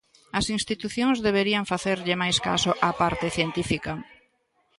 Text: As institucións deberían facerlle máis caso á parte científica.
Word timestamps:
As 0.39 0.45
institucións 0.57 1.17
deberían 1.27 1.65
facerlle 1.73 2.15
máis 2.21 2.37
caso 2.47 2.71
á 2.87 2.89
parte 3.01 3.27
científica. 3.37 3.93